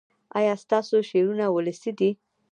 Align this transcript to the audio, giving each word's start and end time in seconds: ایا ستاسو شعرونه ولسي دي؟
ایا 0.37 0.53
ستاسو 0.63 0.95
شعرونه 1.09 1.45
ولسي 1.55 1.91
دي؟ 1.99 2.09